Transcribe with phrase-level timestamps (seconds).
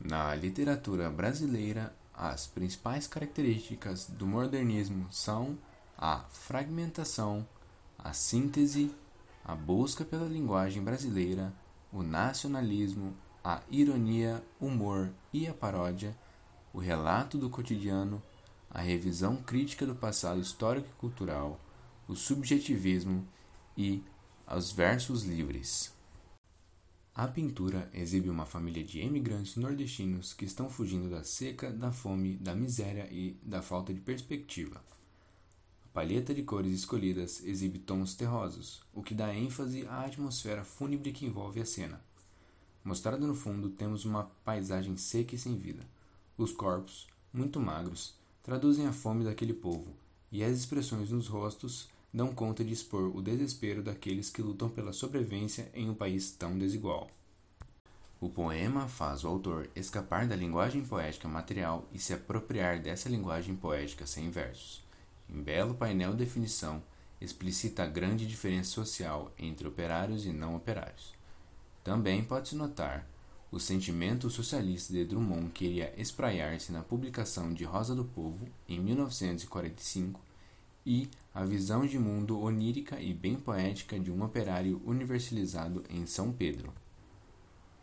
[0.00, 5.58] Na literatura brasileira, as principais características do modernismo são
[5.96, 7.46] a fragmentação,
[7.98, 8.94] a síntese,
[9.44, 11.52] a busca pela linguagem brasileira,
[11.92, 16.16] o nacionalismo, a ironia, humor e a paródia,
[16.72, 18.22] o relato do cotidiano,
[18.70, 21.58] a revisão crítica do passado histórico e cultural,
[22.06, 23.26] o subjetivismo
[23.76, 24.04] e
[24.46, 25.97] os versos livres.
[27.18, 32.36] A pintura exibe uma família de emigrantes nordestinos que estão fugindo da seca, da fome,
[32.36, 34.80] da miséria e da falta de perspectiva.
[35.84, 41.10] A palheta de cores escolhidas exibe tons terrosos, o que dá ênfase à atmosfera fúnebre
[41.10, 42.00] que envolve a cena.
[42.84, 45.84] Mostrado no fundo, temos uma paisagem seca e sem vida.
[46.36, 49.92] Os corpos, muito magros, traduzem a fome daquele povo,
[50.30, 54.92] e as expressões nos rostos dão conta de expor o desespero daqueles que lutam pela
[54.92, 57.10] sobrevivência em um país tão desigual.
[58.20, 63.54] O poema faz o autor escapar da linguagem poética material e se apropriar dessa linguagem
[63.54, 64.82] poética sem versos.
[65.30, 66.82] Em belo painel de definição,
[67.20, 71.12] explicita a grande diferença social entre operários e não operários.
[71.84, 73.06] Também pode-se notar
[73.50, 80.20] o sentimento socialista de Drummond queria espraiar-se na publicação de Rosa do Povo, em 1945,
[80.88, 86.32] e a visão de mundo onírica e bem poética de um operário universalizado em São
[86.32, 86.72] Pedro.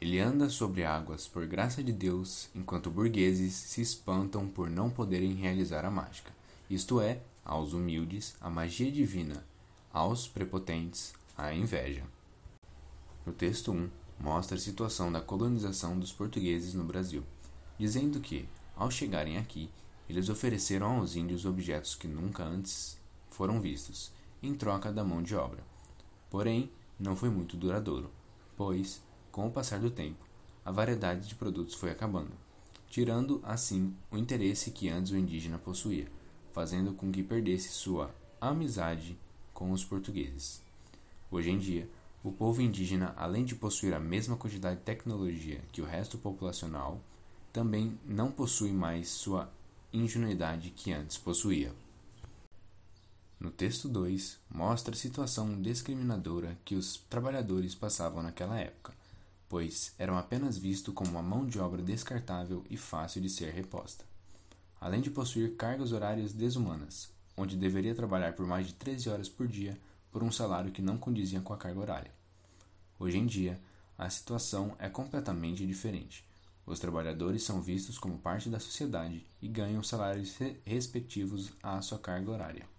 [0.00, 5.34] Ele anda sobre águas por graça de Deus, enquanto burgueses se espantam por não poderem
[5.34, 6.32] realizar a mágica,
[6.70, 9.44] isto é, aos humildes, a magia divina,
[9.92, 12.04] aos prepotentes, a inveja.
[13.26, 17.22] No texto 1, mostra a situação da colonização dos portugueses no Brasil,
[17.78, 19.68] dizendo que, ao chegarem aqui,
[20.08, 22.98] eles ofereceram aos índios objetos que nunca antes
[23.30, 25.64] foram vistos, em troca da mão de obra.
[26.30, 28.10] Porém, não foi muito duradouro,
[28.56, 30.24] pois, com o passar do tempo,
[30.64, 32.32] a variedade de produtos foi acabando,
[32.88, 36.10] tirando assim o interesse que antes o indígena possuía,
[36.52, 39.18] fazendo com que perdesse sua amizade
[39.52, 40.62] com os portugueses.
[41.30, 41.88] Hoje em dia,
[42.22, 47.00] o povo indígena, além de possuir a mesma quantidade de tecnologia que o resto populacional,
[47.52, 49.50] também não possui mais sua
[49.94, 51.72] ingenuidade que antes possuía.
[53.38, 58.92] No texto 2, mostra a situação discriminadora que os trabalhadores passavam naquela época,
[59.48, 64.04] pois eram apenas vistos como uma mão de obra descartável e fácil de ser reposta.
[64.80, 69.46] Além de possuir cargas horárias desumanas, onde deveria trabalhar por mais de 13 horas por
[69.46, 69.78] dia
[70.10, 72.10] por um salário que não condizia com a carga horária.
[72.98, 73.60] Hoje em dia,
[73.96, 76.24] a situação é completamente diferente.
[76.66, 82.30] Os trabalhadores são vistos como parte da sociedade e ganham salários respectivos à sua carga
[82.30, 82.73] horária.